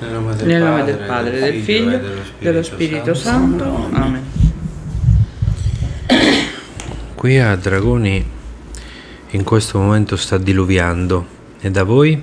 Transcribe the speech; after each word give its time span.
Nel 0.00 0.12
nome 0.12 0.36
del 0.36 0.46
Nel 0.46 0.62
nome 0.62 0.78
Padre, 0.78 0.96
del 0.96 1.06
Padre, 1.06 1.40
del 1.40 1.62
Figlio, 1.62 1.96
e 1.96 2.02
dello 2.38 2.62
Spirito 2.62 3.14
Santo. 3.14 3.64
Amen. 3.92 4.24
Qui 7.14 7.38
a 7.38 7.56
Dragoni 7.56 8.24
in 9.30 9.44
questo 9.44 9.78
momento 9.78 10.16
sta 10.16 10.38
diluviando 10.38 11.26
e 11.60 11.70
da 11.70 11.82
voi? 11.82 12.22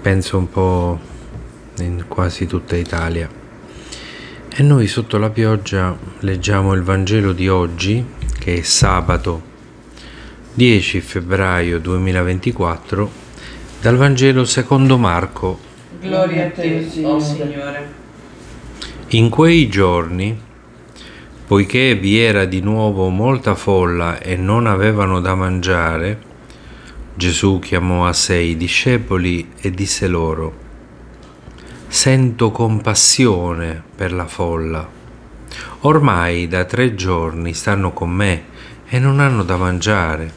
Penso 0.00 0.38
un 0.38 0.48
po' 0.48 0.98
in 1.80 2.04
quasi 2.08 2.46
tutta 2.46 2.76
Italia. 2.76 3.28
E 4.48 4.62
noi 4.62 4.86
sotto 4.86 5.18
la 5.18 5.30
pioggia 5.30 5.96
leggiamo 6.20 6.72
il 6.72 6.82
Vangelo 6.82 7.32
di 7.32 7.48
oggi, 7.48 8.04
che 8.38 8.56
è 8.56 8.62
sabato 8.62 9.48
10 10.54 11.00
febbraio 11.00 11.78
2024, 11.78 13.10
dal 13.80 13.96
Vangelo 13.96 14.44
secondo 14.44 14.98
Marco. 14.98 15.68
Gloria 16.00 16.46
a 16.46 16.50
te, 16.50 16.88
oh 17.02 17.20
Signore. 17.20 17.92
In 19.08 19.28
quei 19.28 19.68
giorni, 19.68 20.34
poiché 21.46 21.94
vi 21.94 22.18
era 22.18 22.46
di 22.46 22.62
nuovo 22.62 23.10
molta 23.10 23.54
folla 23.54 24.18
e 24.18 24.34
non 24.34 24.66
avevano 24.66 25.20
da 25.20 25.34
mangiare, 25.34 26.18
Gesù 27.14 27.58
chiamò 27.58 28.06
a 28.06 28.14
sé 28.14 28.36
i 28.36 28.56
discepoli 28.56 29.50
e 29.60 29.70
disse 29.72 30.06
loro, 30.06 30.54
Sento 31.86 32.50
compassione 32.50 33.82
per 33.94 34.14
la 34.14 34.26
folla. 34.26 34.88
Ormai 35.80 36.48
da 36.48 36.64
tre 36.64 36.94
giorni 36.94 37.52
stanno 37.52 37.92
con 37.92 38.10
me 38.10 38.44
e 38.88 38.98
non 38.98 39.20
hanno 39.20 39.42
da 39.42 39.58
mangiare. 39.58 40.32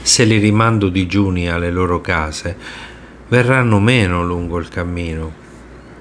Se 0.00 0.24
li 0.24 0.38
rimando 0.38 0.88
digiuni 0.88 1.50
alle 1.50 1.70
loro 1.70 2.00
case, 2.00 2.90
verranno 3.32 3.80
meno 3.80 4.22
lungo 4.22 4.58
il 4.58 4.68
cammino 4.68 5.32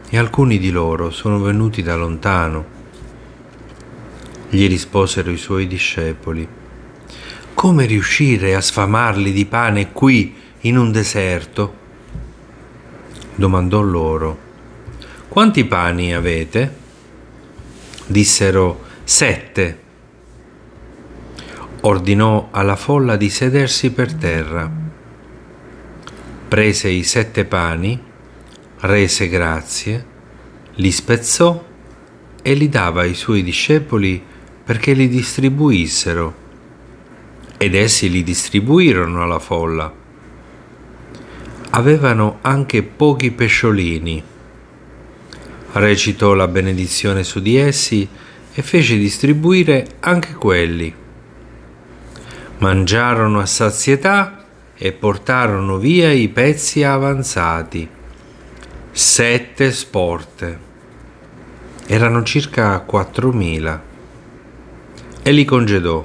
e 0.10 0.18
alcuni 0.18 0.60
di 0.60 0.70
loro 0.70 1.12
sono 1.12 1.40
venuti 1.40 1.82
da 1.82 1.96
lontano. 1.96 2.66
Gli 4.50 4.68
risposero 4.68 5.32
i 5.32 5.38
suoi 5.38 5.66
discepoli, 5.66 6.46
come 7.54 7.86
riuscire 7.86 8.54
a 8.54 8.60
sfamarli 8.60 9.32
di 9.32 9.46
pane 9.46 9.94
qui 9.94 10.36
in 10.62 10.76
un 10.78 10.92
deserto? 10.92 11.74
Domandò 13.36 13.80
loro, 13.80 14.38
quanti 15.30 15.64
pani 15.64 16.14
avete? 16.14 16.76
Dissero, 18.08 18.84
sette. 19.06 19.80
Ordinò 21.80 22.50
alla 22.52 22.76
folla 22.76 23.16
di 23.16 23.30
sedersi 23.30 23.92
per 23.94 24.14
terra. 24.16 24.81
Prese 26.52 26.90
i 26.90 27.04
sette 27.04 27.46
pani, 27.46 27.98
rese 28.80 29.30
grazie, 29.30 30.06
li 30.74 30.92
spezzò 30.92 31.64
e 32.42 32.54
li 32.56 32.68
dava 32.68 33.04
ai 33.04 33.14
suoi 33.14 33.42
discepoli 33.42 34.22
perché 34.66 34.92
li 34.92 35.08
distribuissero. 35.08 36.36
Ed 37.56 37.74
essi 37.74 38.10
li 38.10 38.22
distribuirono 38.22 39.24
alla 39.24 39.40
folla. 39.40 39.94
Avevano 41.70 42.40
anche 42.42 42.84
pochi 42.84 43.32
pesciolini. 43.32 44.22
Recitò 45.72 46.34
la 46.34 46.50
benedizione 46.50 47.24
su 47.24 47.40
di 47.40 47.56
essi 47.56 48.06
e 48.54 48.62
fece 48.62 48.98
distribuire 48.98 49.88
anche 50.02 50.34
quelli. 50.34 50.94
Mangiarono 52.58 53.40
a 53.40 53.46
sazietà 53.46 54.41
e 54.84 54.94
portarono 54.94 55.78
via 55.78 56.12
i 56.12 56.28
pezzi 56.28 56.82
avanzati. 56.82 57.88
Sette 58.92 59.72
sporte. 59.72 60.60
Erano 61.86 62.24
circa 62.24 62.80
quattromila. 62.80 63.80
E 65.22 65.32
li 65.32 65.46
congedò. 65.46 66.04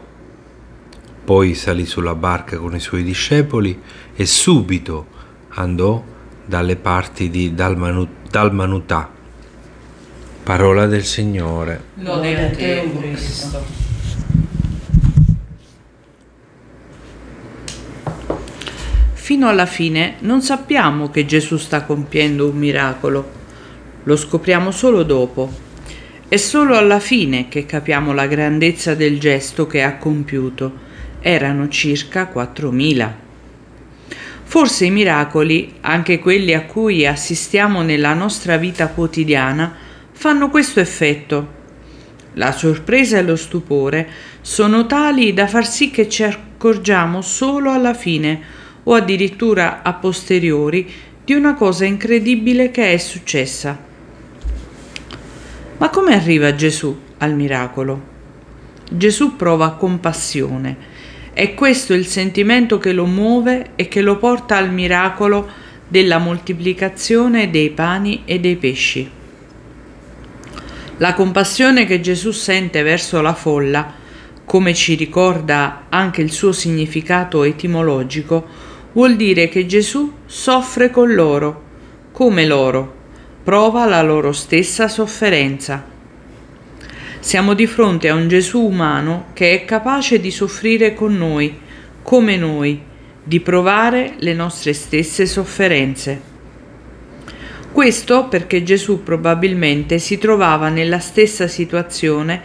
Poi 1.24 1.54
salì 1.54 1.86
sulla 1.86 2.14
barca 2.14 2.58
con 2.58 2.74
i 2.74 2.80
suoi 2.80 3.02
discepoli 3.02 3.80
e 4.14 4.26
subito 4.26 5.06
andò 5.54 6.04
dalle 6.44 6.76
parti 6.76 7.30
di 7.30 7.54
Dalmanu- 7.54 8.28
Dalmanutà. 8.28 9.10
Parola 10.42 10.84
del 10.84 11.06
Signore. 11.06 11.82
Lode 11.94 12.44
a 12.44 12.50
te, 12.50 12.92
Cristo. 12.94 13.85
Fino 19.26 19.48
alla 19.48 19.66
fine 19.66 20.18
non 20.20 20.40
sappiamo 20.40 21.10
che 21.10 21.26
Gesù 21.26 21.56
sta 21.56 21.82
compiendo 21.82 22.48
un 22.48 22.56
miracolo, 22.56 23.28
lo 24.04 24.16
scopriamo 24.16 24.70
solo 24.70 25.02
dopo. 25.02 25.52
È 26.28 26.36
solo 26.36 26.76
alla 26.76 27.00
fine 27.00 27.48
che 27.48 27.66
capiamo 27.66 28.12
la 28.12 28.28
grandezza 28.28 28.94
del 28.94 29.18
gesto 29.18 29.66
che 29.66 29.82
ha 29.82 29.96
compiuto. 29.96 30.72
Erano 31.18 31.68
circa 31.68 32.30
4.000. 32.32 33.10
Forse 34.44 34.84
i 34.84 34.92
miracoli, 34.92 35.72
anche 35.80 36.20
quelli 36.20 36.54
a 36.54 36.62
cui 36.62 37.04
assistiamo 37.04 37.82
nella 37.82 38.14
nostra 38.14 38.56
vita 38.58 38.86
quotidiana, 38.90 39.74
fanno 40.12 40.50
questo 40.50 40.78
effetto. 40.78 41.48
La 42.34 42.52
sorpresa 42.52 43.18
e 43.18 43.24
lo 43.24 43.34
stupore 43.34 44.08
sono 44.40 44.86
tali 44.86 45.32
da 45.34 45.48
far 45.48 45.66
sì 45.66 45.90
che 45.90 46.08
ci 46.08 46.22
accorgiamo 46.22 47.22
solo 47.22 47.72
alla 47.72 47.92
fine 47.92 48.65
o 48.88 48.94
addirittura 48.94 49.82
a 49.82 49.94
posteriori 49.94 50.90
di 51.24 51.34
una 51.34 51.54
cosa 51.54 51.84
incredibile 51.84 52.70
che 52.70 52.92
è 52.92 52.98
successa. 52.98 53.76
Ma 55.78 55.90
come 55.90 56.14
arriva 56.14 56.54
Gesù 56.54 56.96
al 57.18 57.34
miracolo? 57.34 58.14
Gesù 58.88 59.34
prova 59.34 59.72
compassione. 59.72 60.94
È 61.32 61.54
questo 61.54 61.92
il 61.92 62.06
sentimento 62.06 62.78
che 62.78 62.92
lo 62.92 63.06
muove 63.06 63.70
e 63.74 63.88
che 63.88 64.00
lo 64.00 64.16
porta 64.18 64.56
al 64.56 64.72
miracolo 64.72 65.48
della 65.88 66.18
moltiplicazione 66.18 67.50
dei 67.50 67.70
pani 67.70 68.22
e 68.24 68.38
dei 68.38 68.56
pesci. 68.56 69.10
La 70.98 71.12
compassione 71.12 71.84
che 71.84 72.00
Gesù 72.00 72.30
sente 72.30 72.82
verso 72.82 73.20
la 73.20 73.34
folla, 73.34 73.92
come 74.44 74.72
ci 74.72 74.94
ricorda 74.94 75.86
anche 75.88 76.22
il 76.22 76.30
suo 76.30 76.52
significato 76.52 77.42
etimologico, 77.42 78.46
vuol 78.96 79.14
dire 79.16 79.50
che 79.50 79.66
Gesù 79.66 80.10
soffre 80.24 80.88
con 80.88 81.12
loro, 81.12 81.62
come 82.12 82.46
loro, 82.46 82.94
prova 83.44 83.84
la 83.84 84.00
loro 84.00 84.32
stessa 84.32 84.88
sofferenza. 84.88 85.84
Siamo 87.20 87.52
di 87.52 87.66
fronte 87.66 88.08
a 88.08 88.14
un 88.14 88.26
Gesù 88.26 88.62
umano 88.62 89.26
che 89.34 89.52
è 89.52 89.64
capace 89.66 90.18
di 90.18 90.30
soffrire 90.30 90.94
con 90.94 91.14
noi, 91.14 91.58
come 92.02 92.38
noi, 92.38 92.80
di 93.22 93.38
provare 93.40 94.14
le 94.16 94.32
nostre 94.32 94.72
stesse 94.72 95.26
sofferenze. 95.26 96.34
Questo 97.70 98.28
perché 98.28 98.62
Gesù 98.62 99.02
probabilmente 99.02 99.98
si 99.98 100.16
trovava 100.16 100.70
nella 100.70 101.00
stessa 101.00 101.46
situazione 101.48 102.40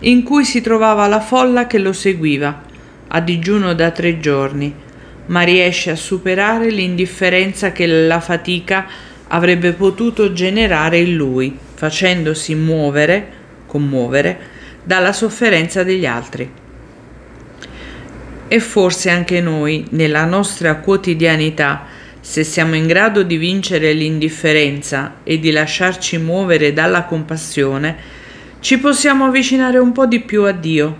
in 0.00 0.22
cui 0.22 0.44
si 0.44 0.60
trovava 0.60 1.06
la 1.06 1.20
folla 1.20 1.66
che 1.66 1.78
lo 1.78 1.94
seguiva, 1.94 2.62
a 3.08 3.20
digiuno 3.20 3.72
da 3.72 3.90
tre 3.90 4.20
giorni, 4.20 4.83
ma 5.26 5.42
riesce 5.42 5.90
a 5.90 5.96
superare 5.96 6.70
l'indifferenza 6.70 7.72
che 7.72 7.86
la 7.86 8.20
fatica 8.20 8.86
avrebbe 9.28 9.72
potuto 9.72 10.32
generare 10.32 10.98
in 10.98 11.14
lui, 11.14 11.56
facendosi 11.74 12.54
muovere, 12.54 13.28
commuovere, 13.66 14.38
dalla 14.82 15.12
sofferenza 15.12 15.82
degli 15.82 16.06
altri. 16.06 16.50
E 18.46 18.60
forse 18.60 19.10
anche 19.10 19.40
noi, 19.40 19.86
nella 19.90 20.24
nostra 20.24 20.76
quotidianità, 20.76 21.86
se 22.20 22.44
siamo 22.44 22.74
in 22.74 22.86
grado 22.86 23.22
di 23.22 23.36
vincere 23.36 23.92
l'indifferenza 23.92 25.16
e 25.24 25.38
di 25.38 25.50
lasciarci 25.50 26.18
muovere 26.18 26.72
dalla 26.72 27.04
compassione, 27.04 27.96
ci 28.60 28.78
possiamo 28.78 29.24
avvicinare 29.24 29.78
un 29.78 29.92
po' 29.92 30.06
di 30.06 30.20
più 30.20 30.44
a 30.44 30.52
Dio, 30.52 30.96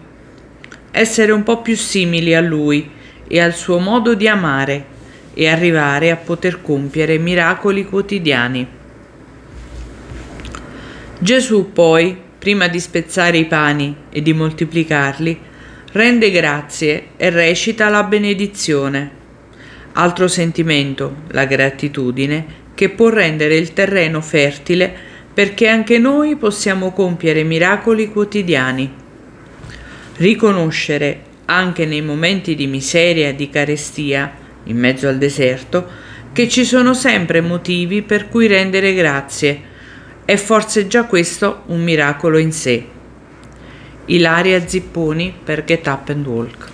essere 0.90 1.32
un 1.32 1.42
po' 1.42 1.62
più 1.62 1.76
simili 1.76 2.34
a 2.34 2.40
Lui 2.40 2.90
e 3.26 3.40
al 3.40 3.54
suo 3.54 3.78
modo 3.78 4.14
di 4.14 4.28
amare 4.28 4.92
e 5.34 5.48
arrivare 5.48 6.10
a 6.10 6.16
poter 6.16 6.62
compiere 6.62 7.18
miracoli 7.18 7.84
quotidiani. 7.84 8.66
Gesù 11.18 11.72
poi, 11.72 12.16
prima 12.38 12.68
di 12.68 12.78
spezzare 12.78 13.38
i 13.38 13.46
pani 13.46 13.96
e 14.10 14.22
di 14.22 14.32
moltiplicarli, 14.32 15.40
rende 15.92 16.30
grazie 16.30 17.06
e 17.16 17.30
recita 17.30 17.88
la 17.88 18.02
benedizione. 18.04 19.22
Altro 19.94 20.28
sentimento, 20.28 21.22
la 21.28 21.44
gratitudine, 21.44 22.62
che 22.74 22.90
può 22.90 23.08
rendere 23.08 23.56
il 23.56 23.72
terreno 23.72 24.20
fertile 24.20 24.92
perché 25.32 25.68
anche 25.68 25.98
noi 25.98 26.36
possiamo 26.36 26.92
compiere 26.92 27.42
miracoli 27.42 28.10
quotidiani. 28.10 28.92
Riconoscere, 30.16 31.20
anche 31.46 31.86
nei 31.86 32.02
momenti 32.02 32.54
di 32.54 32.66
miseria 32.66 33.28
e 33.28 33.34
di 33.34 33.50
carestia, 33.50 34.32
in 34.64 34.78
mezzo 34.78 35.08
al 35.08 35.18
deserto, 35.18 35.86
che 36.32 36.48
ci 36.48 36.64
sono 36.64 36.94
sempre 36.94 37.40
motivi 37.40 38.02
per 38.02 38.28
cui 38.28 38.46
rendere 38.46 38.94
grazie. 38.94 39.72
È 40.24 40.36
forse 40.36 40.86
già 40.86 41.04
questo 41.04 41.62
un 41.66 41.82
miracolo 41.82 42.38
in 42.38 42.52
sé. 42.52 42.86
Ilaria 44.06 44.66
Zipponi 44.66 45.34
per 45.42 45.64
Get 45.64 45.86
Up 45.86 46.08
and 46.08 46.26
Walk. 46.26 46.68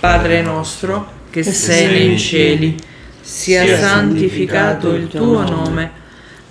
Padre 0.00 0.42
nostro 0.42 1.12
che 1.30 1.42
sei 1.42 2.08
nei 2.08 2.18
cieli, 2.18 2.76
sia 3.20 3.78
santificato 3.78 4.94
il 4.94 5.08
tuo 5.08 5.42
nome 5.42 6.02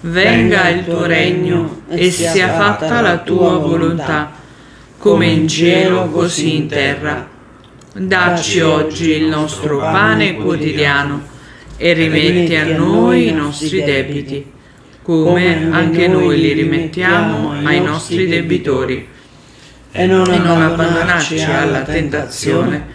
venga 0.04 0.70
il 0.70 0.84
tuo 0.84 1.06
regno 1.06 1.82
e 1.90 2.12
sia 2.12 2.54
fatta 2.54 3.02
la 3.02 3.20
tua 3.20 3.58
volontà, 3.58 4.32
come 5.04 5.26
in 5.26 5.50
cielo 5.50 6.08
così 6.08 6.56
in 6.56 6.68
terra. 6.68 7.30
Dacci 7.94 8.62
oggi 8.62 9.10
il 9.10 9.26
nostro 9.26 9.80
pane 9.80 10.36
quotidiano 10.36 11.22
e 11.76 11.92
rimetti 11.92 12.56
a 12.56 12.78
noi 12.78 13.28
i 13.28 13.34
nostri 13.34 13.84
debiti, 13.84 14.50
come 15.02 15.70
anche 15.70 16.08
noi 16.08 16.40
li 16.40 16.54
rimettiamo 16.54 17.52
ai 17.66 17.82
nostri 17.82 18.28
debitori. 18.30 19.06
E 19.92 20.06
non 20.06 20.26
abbandonarci 20.30 21.42
alla 21.42 21.82
tentazione, 21.82 22.86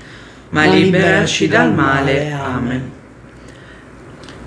ma 0.49 0.65
liberaci 0.65 1.47
dal 1.47 1.75
male. 1.75 2.33
Amen. 2.33 2.91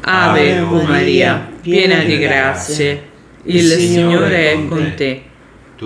Ave, 0.02 0.62
o 0.62 0.82
Maria, 0.82 1.48
piena 1.62 2.04
di 2.04 2.18
grazie, 2.18 3.04
il 3.44 3.62
Signore 3.62 4.52
è 4.52 4.68
con 4.68 4.94
te. 4.96 5.30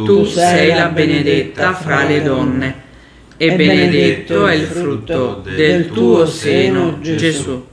Tu 0.03 0.25
sei 0.25 0.75
la 0.75 0.88
benedetta 0.88 1.74
fra 1.74 2.03
le 2.03 2.21
donne, 2.21 2.75
e 3.38 3.56
benedetto 3.56 4.45
è 4.45 4.56
il 4.56 4.65
frutto 4.65 5.42
del 5.56 5.88
tuo 5.89 6.25
seno, 6.25 7.00
Gesù. 7.00 7.65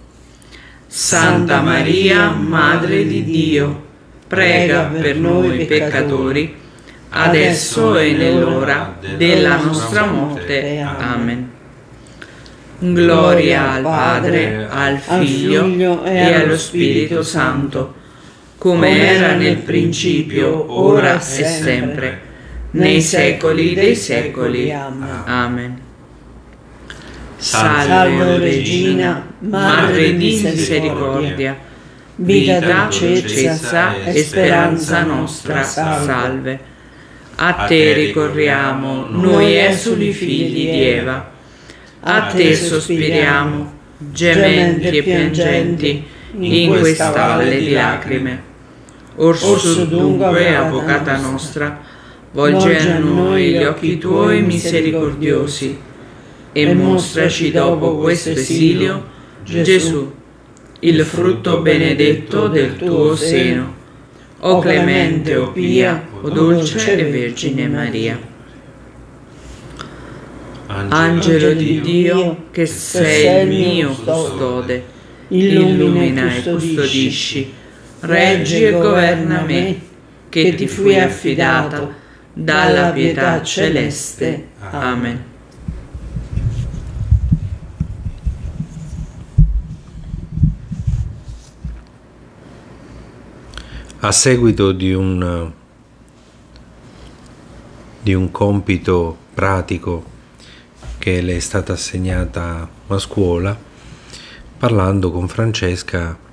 Santa 0.87 1.63
Maria, 1.63 2.31
Madre 2.31 3.09
di 3.09 3.25
Dio, 3.25 3.87
prega 4.29 4.83
per 4.85 5.17
noi 5.17 5.65
peccatori, 5.65 6.55
adesso 7.09 7.99
e 7.99 8.13
nell'ora 8.13 8.99
della 9.17 9.57
nostra 9.57 10.07
morte. 10.07 10.79
Amen. 10.81 11.51
Gloria 12.79 13.73
al 13.73 13.83
Padre, 13.83 14.69
al 14.71 14.99
Figlio 14.99 16.05
e 16.05 16.35
allo 16.35 16.57
Spirito 16.57 17.25
Santo, 17.25 17.95
come 18.63 18.97
era 18.97 19.35
nel 19.35 19.57
principio, 19.57 20.73
ora 20.73 21.17
e 21.17 21.21
sempre, 21.21 22.21
nei 22.71 23.01
secoli 23.01 23.75
dei 23.75 23.97
secoli. 23.97 24.71
Amen. 24.71 25.81
Salve, 27.39 28.39
Regina, 28.39 29.27
Madre 29.41 30.17
di 30.17 30.41
misericordia, 30.45 31.59
vita, 32.15 32.61
dolcezza 32.61 34.05
e 34.05 34.23
speranza 34.23 35.03
nostra, 35.03 35.65
salve. 35.65 36.61
A 37.35 37.65
te 37.67 37.93
ricorriamo, 37.95 39.07
noi 39.09 39.59
esuli 39.59 40.13
figli 40.13 40.71
di 40.71 40.85
Eva. 40.85 41.33
A 41.99 42.27
te 42.33 42.55
sospiriamo, 42.55 43.73
gementi 43.99 44.99
e 44.99 45.03
piangenti, 45.03 46.05
in 46.39 46.79
questa 46.79 47.11
valle 47.11 47.59
di 47.59 47.73
lacrime. 47.73 48.51
Orso 49.25 49.85
dunque, 49.85 50.57
avvocata 50.57 51.17
nostra, 51.17 51.81
volge 52.33 52.77
a 52.79 52.99
noi 52.99 53.53
gli 53.53 53.63
occhi 53.63 53.97
tuoi 53.97 54.43
misericordiosi 54.43 55.79
e 56.51 56.75
mostraci 56.75 57.53
dopo 57.53 57.99
questo 57.99 58.31
esilio 58.31 59.05
Gesù, 59.45 60.13
il 60.81 61.05
frutto 61.05 61.61
benedetto 61.61 62.49
del 62.49 62.77
tuo 62.77 63.15
seno. 63.15 63.81
O 64.41 64.59
clemente, 64.59 65.37
o 65.37 65.53
pia, 65.53 66.05
o 66.21 66.29
dolce 66.29 66.99
e 66.99 67.05
vergine 67.05 67.69
Maria. 67.69 68.19
Angelo 70.67 71.53
di 71.53 71.81
Dio, 71.81 72.47
che 72.51 72.67
sei 72.67 73.43
il 73.43 73.49
mio 73.49 73.91
custode, 73.91 74.85
illumina 75.29 76.35
e 76.35 76.43
custodisci, 76.43 77.61
reggi 78.03 78.65
e 78.65 78.73
governa 78.73 79.43
me, 79.43 79.81
che 80.29 80.55
ti 80.55 80.67
fui 80.67 80.99
affidata 80.99 81.89
dalla 82.33 82.91
pietà 82.91 83.43
celeste. 83.43 84.49
Amen. 84.71 85.31
A 94.05 94.11
seguito 94.11 94.73
di 94.73 94.93
un, 94.93 95.53
di 98.01 98.15
un 98.15 98.31
compito 98.33 99.17
pratico 99.33 100.11
che 100.99 101.21
le 101.21 101.37
è 101.37 101.39
stata 101.39 101.75
assegnata 101.75 102.69
a 102.89 102.99
scuola, 102.99 103.57
parlando 104.59 105.13
con 105.13 105.29
Francesca 105.29 106.31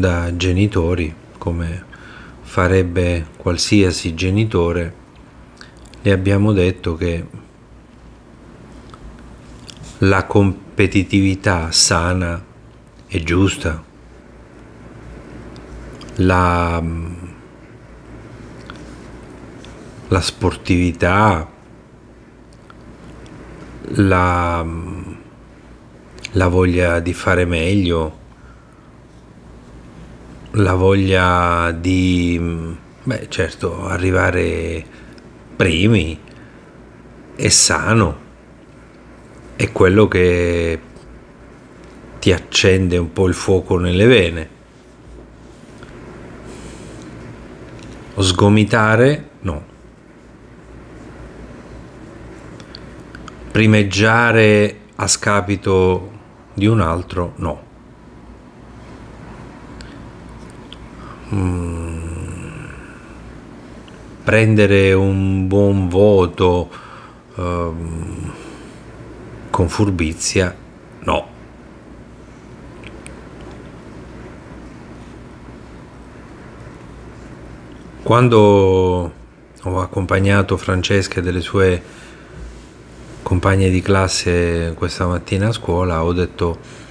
da 0.00 0.36
genitori, 0.36 1.14
come 1.38 1.84
farebbe 2.42 3.26
qualsiasi 3.36 4.14
genitore, 4.14 4.94
le 6.02 6.12
abbiamo 6.12 6.52
detto 6.52 6.96
che 6.96 7.26
la 9.98 10.24
competitività 10.24 11.70
sana 11.72 12.44
e 13.06 13.22
giusta, 13.22 13.82
la, 16.16 16.82
la 20.08 20.20
sportività 20.20 21.54
la, 23.94 24.66
la 26.32 26.48
voglia 26.48 27.00
di 27.00 27.12
fare 27.12 27.44
meglio, 27.44 28.15
la 30.56 30.74
voglia 30.74 31.70
di, 31.72 32.40
beh 33.02 33.26
certo, 33.28 33.86
arrivare 33.86 34.84
primi, 35.54 36.18
è 37.34 37.48
sano, 37.48 38.18
è 39.56 39.70
quello 39.72 40.08
che 40.08 40.80
ti 42.18 42.32
accende 42.32 42.96
un 42.96 43.12
po' 43.12 43.26
il 43.26 43.34
fuoco 43.34 43.78
nelle 43.78 44.06
vene. 44.06 44.54
Sgomitare, 48.18 49.28
no. 49.40 49.74
primeggiare 53.56 54.80
a 54.96 55.06
scapito 55.06 56.10
di 56.52 56.66
un 56.66 56.80
altro, 56.80 57.32
no. 57.36 57.65
Mm. 61.34 62.24
Prendere 64.22 64.92
un 64.92 65.46
buon 65.46 65.88
voto 65.88 66.68
um, 67.36 68.32
con 69.50 69.68
furbizia, 69.68 70.54
no. 71.00 71.28
Quando 78.02 79.12
ho 79.62 79.80
accompagnato 79.80 80.56
Francesca 80.56 81.20
delle 81.20 81.40
sue 81.40 81.82
compagne 83.22 83.68
di 83.68 83.82
classe 83.82 84.72
questa 84.76 85.06
mattina 85.06 85.48
a 85.48 85.52
scuola 85.52 86.04
ho 86.04 86.12
detto 86.12 86.84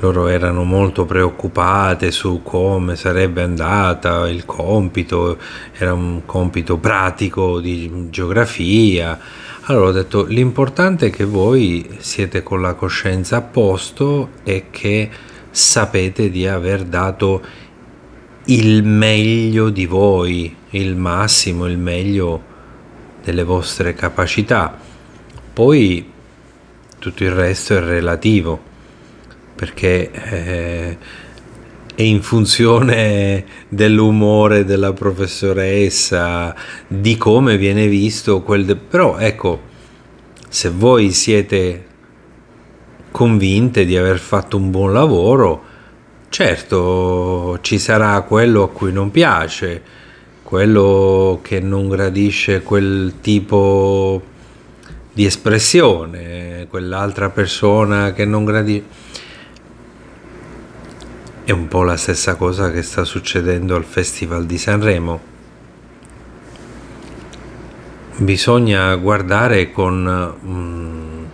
loro 0.00 0.28
erano 0.28 0.64
molto 0.64 1.04
preoccupate 1.04 2.10
su 2.10 2.40
come 2.42 2.96
sarebbe 2.96 3.42
andata 3.42 4.28
il 4.28 4.44
compito, 4.44 5.38
era 5.72 5.92
un 5.92 6.22
compito 6.26 6.76
pratico 6.78 7.60
di 7.60 8.08
geografia. 8.10 9.18
Allora 9.62 9.88
ho 9.88 9.92
detto 9.92 10.24
l'importante 10.24 11.06
è 11.06 11.10
che 11.10 11.24
voi 11.24 11.88
siete 11.98 12.42
con 12.42 12.60
la 12.60 12.74
coscienza 12.74 13.38
a 13.38 13.42
posto 13.42 14.30
e 14.42 14.66
che 14.70 15.08
sapete 15.50 16.30
di 16.30 16.46
aver 16.46 16.84
dato 16.84 17.42
il 18.46 18.84
meglio 18.84 19.70
di 19.70 19.86
voi, 19.86 20.54
il 20.70 20.96
massimo, 20.96 21.66
il 21.66 21.78
meglio 21.78 22.52
delle 23.22 23.42
vostre 23.42 23.94
capacità 23.94 24.92
poi 25.54 26.10
tutto 26.98 27.22
il 27.22 27.30
resto 27.30 27.76
è 27.76 27.80
relativo, 27.80 28.60
perché 29.54 30.10
eh, 30.10 30.98
è 31.94 32.02
in 32.02 32.22
funzione 32.22 33.44
dell'umore 33.68 34.64
della 34.64 34.92
professoressa, 34.92 36.54
di 36.86 37.16
come 37.16 37.56
viene 37.56 37.86
visto 37.86 38.42
quel... 38.42 38.64
De- 38.64 38.76
però 38.76 39.18
ecco, 39.18 39.60
se 40.48 40.70
voi 40.70 41.10
siete 41.12 41.86
convinte 43.14 43.84
di 43.84 43.96
aver 43.96 44.18
fatto 44.18 44.56
un 44.56 44.72
buon 44.72 44.92
lavoro. 44.92 45.62
Certo, 46.28 47.58
ci 47.60 47.78
sarà 47.78 48.20
quello 48.22 48.64
a 48.64 48.70
cui 48.70 48.92
non 48.92 49.12
piace, 49.12 49.80
quello 50.42 51.38
che 51.40 51.60
non 51.60 51.88
gradisce 51.88 52.62
quel 52.64 53.14
tipo 53.20 54.20
di 55.12 55.24
espressione, 55.24 56.66
quell'altra 56.68 57.30
persona 57.30 58.12
che 58.12 58.24
non 58.24 58.44
gradisce. 58.44 58.84
È 61.46 61.50
un 61.50 61.68
po' 61.68 61.82
la 61.82 61.98
stessa 61.98 62.36
cosa 62.36 62.70
che 62.70 62.80
sta 62.80 63.04
succedendo 63.04 63.76
al 63.76 63.84
Festival 63.84 64.46
di 64.46 64.56
Sanremo. 64.56 65.20
Bisogna 68.16 68.94
guardare 68.94 69.70
con 69.70 70.34
mm, 70.42 71.24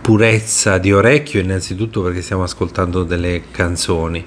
purezza 0.00 0.78
di 0.78 0.92
orecchio 0.92 1.38
innanzitutto 1.38 2.02
perché 2.02 2.20
stiamo 2.20 2.42
ascoltando 2.42 3.04
delle 3.04 3.44
canzoni, 3.52 4.26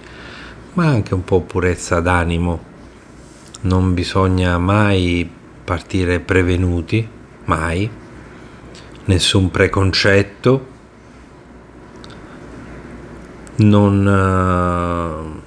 ma 0.76 0.86
anche 0.86 1.14
un 1.14 1.26
po' 1.26 1.42
purezza 1.42 2.00
d'animo. 2.00 2.64
Non 3.64 3.94
bisogna 3.94 4.58
mai 4.58 5.30
partire 5.66 6.22
prevenuti, 6.22 7.06
mai, 7.44 7.90
nessun 9.04 9.52
preconcetto, 9.52 10.71
non 13.62 15.42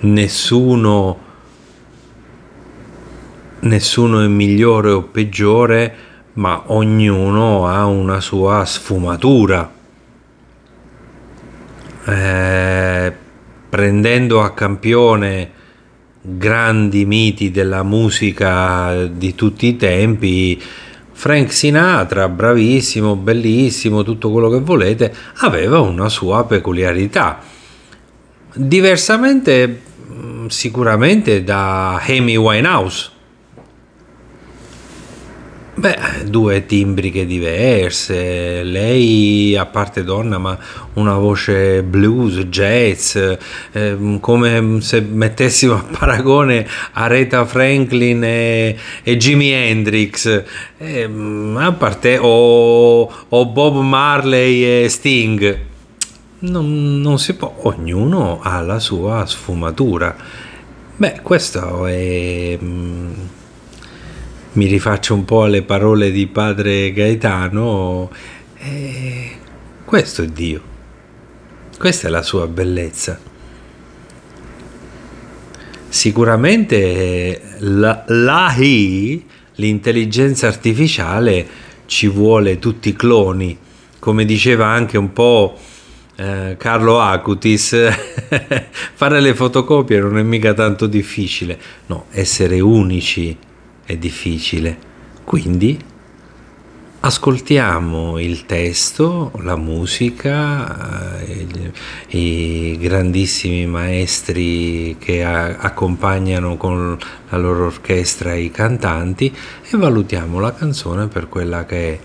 uh, 0.00 0.06
nessuno 0.06 1.24
nessuno 3.64 4.22
è 4.22 4.26
migliore 4.26 4.90
o 4.90 5.02
peggiore, 5.02 5.94
ma 6.34 6.64
ognuno 6.66 7.66
ha 7.66 7.84
una 7.86 8.20
sua 8.20 8.64
sfumatura. 8.64 9.72
Eh, 12.06 13.12
prendendo 13.68 14.42
a 14.42 14.52
campione 14.52 15.50
grandi 16.20 17.04
miti 17.06 17.50
della 17.50 17.82
musica 17.82 19.06
di 19.06 19.34
tutti 19.34 19.68
i 19.68 19.76
tempi, 19.76 20.62
Frank 21.14 21.52
Sinatra, 21.52 22.28
bravissimo, 22.28 23.16
bellissimo, 23.16 24.02
tutto 24.02 24.30
quello 24.30 24.50
che 24.50 24.60
volete, 24.60 25.14
aveva 25.38 25.80
una 25.80 26.08
sua 26.08 26.44
peculiarità. 26.44 27.40
Diversamente 28.52 29.80
mm, 30.12 30.46
sicuramente 30.46 31.42
da 31.42 32.02
Amy 32.06 32.36
Winehouse 32.36 33.12
Beh, 35.76 36.22
due 36.26 36.66
timbriche 36.66 37.26
diverse, 37.26 38.62
lei 38.62 39.56
a 39.56 39.66
parte 39.66 40.04
donna 40.04 40.38
ma 40.38 40.56
una 40.92 41.14
voce 41.14 41.82
blues, 41.82 42.44
jazz, 42.44 43.16
eh, 43.72 44.18
come 44.20 44.80
se 44.80 45.00
mettessimo 45.00 45.74
a 45.74 45.84
paragone 45.98 46.64
Aretha 46.92 47.44
Franklin 47.44 48.22
e, 48.22 48.78
e 49.02 49.16
Jimi 49.16 49.50
Hendrix, 49.50 50.44
eh, 50.78 51.10
a 51.56 51.72
parte 51.72 52.18
o, 52.18 53.12
o, 53.28 53.46
Bob 53.46 53.74
Marley 53.82 54.84
e 54.84 54.88
Sting, 54.88 55.58
non, 56.38 57.00
non 57.00 57.18
si 57.18 57.34
può, 57.34 57.52
ognuno 57.62 58.38
ha 58.40 58.60
la 58.60 58.78
sua 58.78 59.26
sfumatura. 59.26 60.14
Beh, 60.96 61.18
questo 61.20 61.84
è 61.86 62.56
mi 64.54 64.66
rifaccio 64.66 65.14
un 65.14 65.24
po' 65.24 65.44
alle 65.44 65.62
parole 65.62 66.12
di 66.12 66.26
padre 66.28 66.92
Gaetano, 66.92 68.10
eh, 68.58 69.30
questo 69.84 70.22
è 70.22 70.26
Dio, 70.26 70.62
questa 71.76 72.06
è 72.06 72.10
la 72.10 72.22
sua 72.22 72.46
bellezza. 72.46 73.18
Sicuramente 75.88 77.40
la, 77.58 78.04
l'AI, 78.06 79.24
l'intelligenza 79.56 80.46
artificiale, 80.46 81.46
ci 81.86 82.06
vuole 82.06 82.60
tutti 82.60 82.90
i 82.90 82.96
cloni, 82.96 83.58
come 83.98 84.24
diceva 84.24 84.66
anche 84.66 84.96
un 84.96 85.12
po' 85.12 85.58
eh, 86.14 86.54
Carlo 86.56 87.00
Acutis, 87.00 87.70
fare 88.94 89.20
le 89.20 89.34
fotocopie 89.34 89.98
non 89.98 90.16
è 90.16 90.22
mica 90.22 90.54
tanto 90.54 90.86
difficile, 90.86 91.58
no, 91.86 92.06
essere 92.10 92.60
unici 92.60 93.36
è 93.84 93.96
difficile. 93.96 94.92
Quindi 95.24 95.78
ascoltiamo 97.00 98.18
il 98.18 98.46
testo, 98.46 99.30
la 99.42 99.56
musica, 99.56 101.20
i, 101.26 101.72
eh, 102.08 102.18
i 102.18 102.78
grandissimi 102.78 103.66
maestri 103.66 104.96
che 104.98 105.22
accompagnano 105.22 106.56
con 106.56 106.96
la 107.28 107.36
loro 107.36 107.66
orchestra 107.66 108.34
i 108.34 108.50
cantanti 108.50 109.34
e 109.70 109.76
valutiamo 109.76 110.40
la 110.40 110.54
canzone 110.54 111.08
per 111.08 111.28
quella 111.28 111.66
che 111.66 111.92
è, 111.92 111.98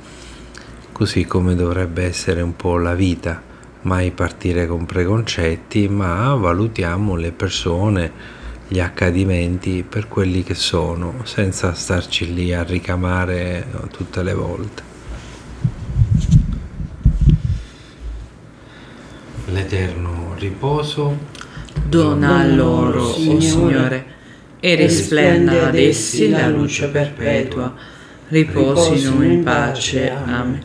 così 0.91 1.25
come 1.25 1.55
dovrebbe 1.55 2.03
essere 2.03 2.41
un 2.41 2.57
po' 2.57 2.77
la 2.77 2.93
vita, 2.93 3.41
mai 3.83 4.11
partire 4.11 4.67
con 4.67 4.85
preconcetti, 4.85 5.87
ma 5.87 6.35
valutiamo 6.35 7.15
le 7.15 7.31
persone 7.31 8.38
gli 8.71 8.79
accadimenti 8.79 9.83
per 9.87 10.07
quelli 10.07 10.43
che 10.43 10.53
sono, 10.53 11.21
senza 11.23 11.73
starci 11.73 12.31
lì 12.35 12.53
a 12.53 12.61
ricamare 12.61 13.65
tutte 13.91 14.21
le 14.21 14.33
volte. 14.35 14.83
L'eterno 19.45 20.35
riposo 20.37 21.17
dona 21.83 22.45
loro, 22.45 23.05
o 23.05 23.07
oh 23.07 23.39
Signore, 23.39 24.05
e 24.59 24.75
risplenda 24.75 25.69
ad 25.69 25.75
essi 25.75 26.29
la 26.29 26.47
luce 26.47 26.89
perpetua. 26.89 27.73
Riposino 28.27 29.23
in 29.23 29.41
pace. 29.41 30.11
Amen. 30.11 30.61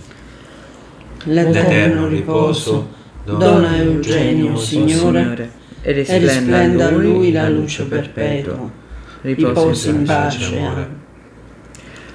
L'eterno 1.25 2.07
riposo 2.07 2.87
dona 3.25 3.79
Eugenio, 3.79 4.59
Signore 4.59 5.63
e 5.87 5.93
risplenda 5.93 6.87
a 6.87 6.91
lui 6.91 7.31
la 7.31 7.49
luce 7.51 7.85
perpetua. 7.85 8.71
Riposi 9.21 9.91
in 9.91 10.05
pace. 10.05 11.03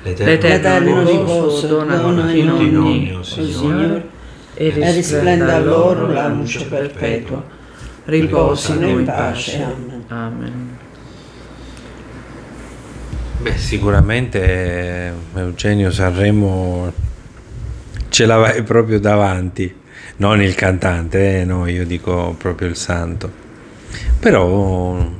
L'eterno 0.02 1.04
riposo 1.04 1.68
dona 1.68 2.32
in 2.32 2.50
ogni, 2.50 3.14
o 3.14 3.22
Signore, 3.22 4.08
e 4.56 4.70
risplenda 4.70 5.56
a 5.56 5.60
loro 5.60 6.12
la 6.12 6.28
luce 6.28 6.66
perpetua. 6.66 7.44
Riposino 8.06 8.88
in 8.88 9.06
pace. 9.06 9.68
Amen. 10.08 10.78
Beh, 13.42 13.58
sicuramente 13.58 15.14
Eugenio 15.36 15.92
Sanremo 15.92 16.92
ce 18.10 18.26
l'avai 18.26 18.64
proprio 18.64 19.00
davanti, 19.00 19.74
non 20.18 20.42
il 20.42 20.56
cantante, 20.56 21.42
eh, 21.42 21.46
no, 21.46 21.68
io 21.68 21.86
dico 21.86 22.36
proprio 22.38 22.68
il 22.68 22.76
santo. 22.76 23.48
Però 24.20 25.18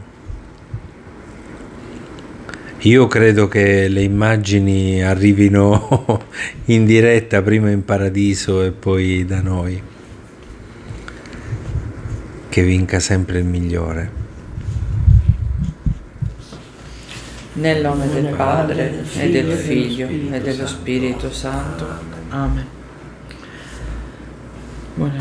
io 2.80 3.08
credo 3.08 3.48
che 3.48 3.88
le 3.88 4.02
immagini 4.02 5.02
arrivino 5.02 6.24
in 6.66 6.86
diretta 6.86 7.42
prima 7.42 7.70
in 7.72 7.86
paradiso 7.86 8.62
e 8.62 8.72
poi 8.72 9.26
da 9.26 9.42
noi. 9.42 9.82
Che 12.50 12.64
vinca 12.64 13.00
sempre 13.00 13.40
il 13.40 13.46
migliore. 13.46 14.12
Nel 17.54 17.82
nome 17.82 18.08
del 18.10 18.34
Padre 18.36 19.04
e 19.18 19.30
del 19.30 19.52
Figlio 19.54 20.08
e 20.08 20.42
dello 20.42 20.68
Spirito 20.68 21.32
Santo. 21.32 21.86
Amen. 22.30 22.66
Buona 24.94 25.14